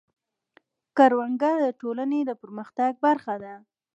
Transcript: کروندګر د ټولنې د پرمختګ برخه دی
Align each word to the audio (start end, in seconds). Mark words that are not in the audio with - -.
کروندګر 0.97 1.55
د 1.65 1.67
ټولنې 1.81 2.19
د 2.25 2.31
پرمختګ 2.41 2.91
برخه 3.05 3.33
دی 3.43 3.55